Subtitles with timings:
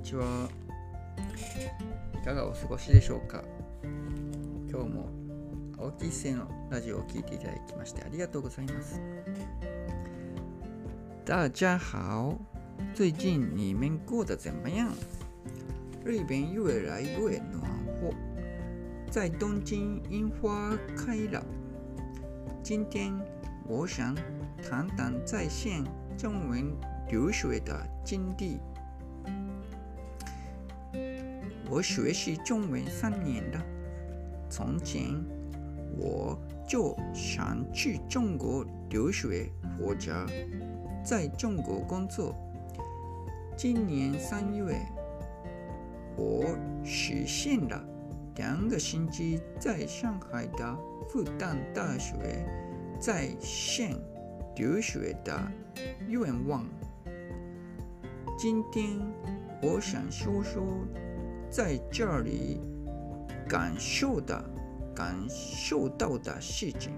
[0.00, 0.48] にちは。
[2.14, 3.44] いかがお過ごしでしょうか？
[4.70, 5.10] 今日も
[5.78, 8.98] 青木一生のラジオを聴いていただきましてありがとうございます。
[11.26, 12.34] 大家好，
[12.94, 14.88] 最近你们过得怎么样？
[16.06, 17.60] 日本越来越暖
[18.00, 18.14] 和，
[19.10, 21.44] 在东京樱花开了。
[22.62, 23.12] 今天
[23.68, 24.16] 我想
[24.66, 25.84] 谈谈在线
[26.16, 26.74] 中文
[27.10, 28.58] 留学的经历。
[31.70, 33.64] 我学习中文三年了，
[34.50, 35.14] 从前
[35.96, 36.36] 我
[36.68, 39.48] 就想去中国留学
[39.78, 40.26] 或者
[41.04, 42.34] 在中国工作。
[43.56, 44.84] 今年三月，
[46.16, 46.44] 我
[46.84, 47.80] 实现了
[48.34, 50.76] 两个星期在上海的
[51.08, 52.44] 复旦大学
[52.98, 53.94] 在线
[54.56, 55.40] 留学的
[56.08, 56.66] 愿望。
[58.36, 58.98] 今天
[59.62, 60.64] 我想说说
[61.50, 62.60] 在这里
[63.48, 64.42] 感受的、
[64.94, 66.92] 感受到的事情。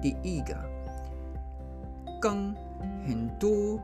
[0.00, 0.56] 第一个，
[2.20, 2.54] 跟
[3.06, 3.78] 很多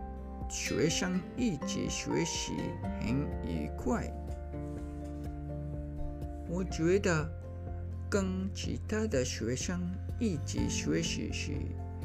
[0.48, 2.54] 学生一起学习
[3.00, 4.10] 很愉快。
[6.48, 7.28] 我觉得
[8.08, 9.80] 跟其他的学生
[10.18, 11.52] 一起学习是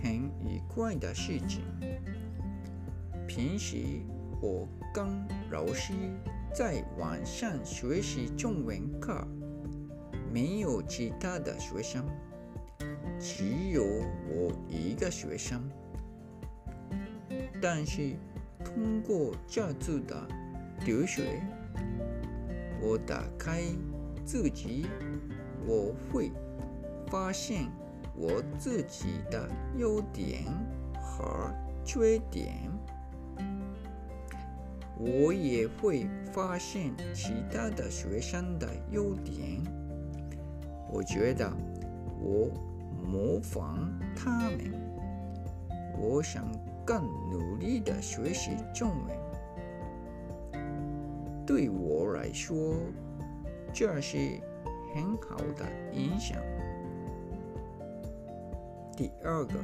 [0.02, 1.62] 很愉快的事情。
[3.28, 3.78] 平时
[4.42, 5.06] 我跟
[5.52, 5.94] 老师
[6.54, 9.26] 在网上学习中文课，
[10.34, 12.04] 没有其他的学生，
[13.20, 13.84] 只有
[14.28, 15.62] 我一个学生。
[17.62, 18.16] 但是
[18.66, 20.28] 通过这次的
[20.86, 21.42] 留学，
[22.82, 23.62] 我打开
[24.26, 24.88] 自己，
[25.68, 26.32] 我会
[27.08, 27.70] 发现
[28.16, 30.44] 我自己的优点
[31.00, 31.54] 和
[31.86, 32.70] 缺点。
[35.00, 39.64] 我也会发现其他的学生的优点。
[40.92, 41.50] 我觉得
[42.22, 42.50] 我
[43.08, 44.60] 模仿他们。
[45.98, 46.46] 我想
[46.86, 49.18] 更努力的学习中文。
[51.46, 52.76] 对我来说，
[53.74, 54.18] 这是
[54.94, 56.38] 很好的影响。
[58.96, 59.56] 第二个，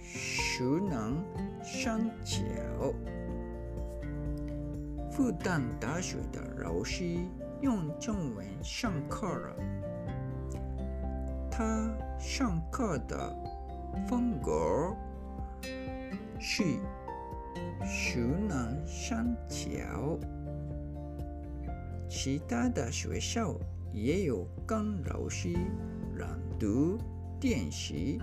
[0.00, 1.22] 熟能
[1.70, 2.42] 生巧。
[5.10, 7.04] 复旦大学的老师
[7.60, 9.56] 用中文上课了。
[11.50, 13.36] 他上课的
[14.08, 14.96] 风格
[16.40, 16.64] 是
[17.84, 18.18] 熟
[18.48, 20.18] 能生巧。
[22.08, 23.54] 其他的学校
[23.92, 25.50] 也有跟老师
[26.16, 26.26] 朗
[26.58, 26.96] 读
[27.42, 28.18] 练习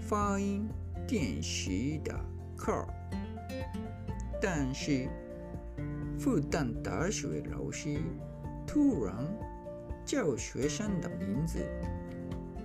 [0.00, 0.66] 发音
[1.06, 2.84] 练习的课，
[4.42, 5.08] 但是
[6.18, 8.00] 复旦大学老师
[8.66, 9.14] 突然
[10.04, 11.60] 叫学生的名字，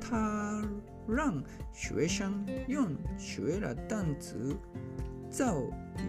[0.01, 0.61] 他
[1.07, 4.55] 让学生用学了单词
[5.29, 5.61] 造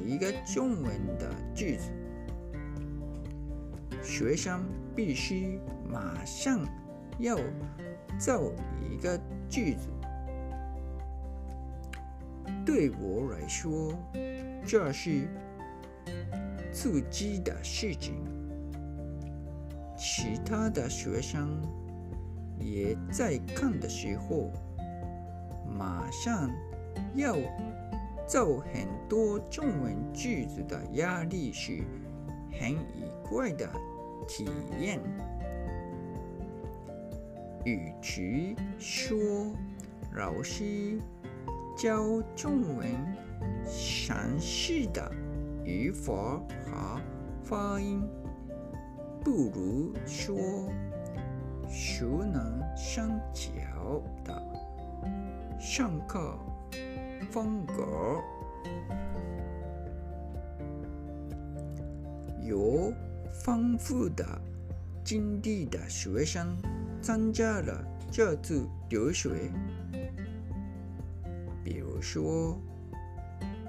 [0.04, 1.90] 一个中文的句子，
[4.02, 4.64] 学生
[4.96, 6.66] 必须马上
[7.18, 7.36] 要
[8.18, 8.40] 造
[8.80, 9.88] 一个句子。
[12.64, 13.92] 对我来说，
[14.66, 15.28] 这是
[16.72, 18.14] 刺激的事情。
[19.96, 21.60] 其他的学生
[22.58, 24.50] 也在看的时候，
[25.78, 26.50] 马上
[27.14, 27.36] 要
[28.26, 31.82] 造很多中文句子的压力是
[32.58, 33.68] 很愉快的
[34.26, 34.46] 体
[34.80, 35.00] 验。
[37.64, 39.16] 与其说
[40.14, 40.98] 老师
[41.76, 42.86] 教中文
[43.66, 45.10] 详细的
[45.64, 46.12] 语法
[46.64, 47.00] 和
[47.42, 48.02] 发音，
[49.22, 50.36] 不如说
[51.68, 54.42] 熟能生巧的
[55.58, 56.38] 上课
[57.30, 58.20] 风格。
[62.46, 62.92] 有
[63.44, 64.24] 丰富的
[65.02, 66.56] 经历的学生
[67.02, 69.50] 参加了这次留学，
[71.94, 72.60] 我说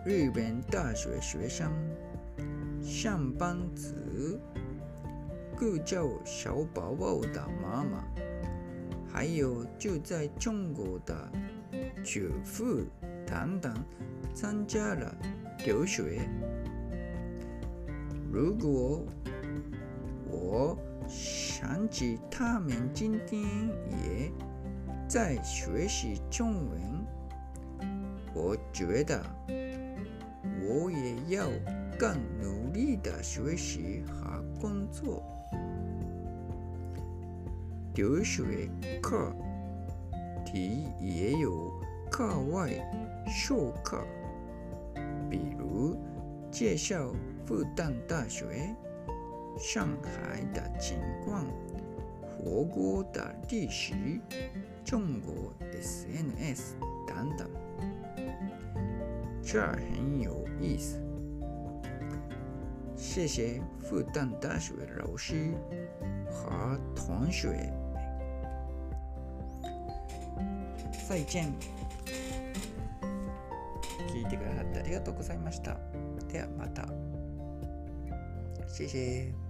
[0.03, 1.71] 日本大学学生、
[2.81, 3.93] 上班族、
[5.55, 8.03] 顾教小宝宝的妈妈，
[9.07, 11.15] 还有就在中国的
[12.03, 12.83] 祖父
[13.27, 13.71] 等等，
[14.33, 15.15] 参加了
[15.63, 16.27] 留学。
[18.31, 19.05] 如果
[20.31, 20.75] 我
[21.07, 23.43] 想起他们今天
[24.03, 24.31] 也
[25.07, 27.04] 在学习中文，
[28.35, 29.23] 我觉得
[30.61, 31.47] 我也要
[31.97, 35.23] 更努力的学习和工作。
[37.93, 38.69] 留学
[39.01, 39.33] 课
[40.45, 41.71] 题也有
[42.11, 42.69] 课外
[43.25, 44.05] 授课，
[45.29, 45.95] 比如
[46.51, 47.13] 介绍
[47.45, 48.75] 复旦大学、
[49.57, 51.45] 上海的情况、
[52.21, 53.93] 火锅的历史、
[54.83, 56.73] 中国 SNS
[57.07, 57.64] 等等。
[59.55, 60.99] 这很有意思，
[62.97, 65.53] 谢谢复旦大学老师
[66.29, 67.55] 和同学。
[71.07, 71.53] 再见。
[74.09, 75.77] 聞いてくださってありがとうございました。
[76.29, 76.85] ではまた。
[78.67, 79.44] 谢谢。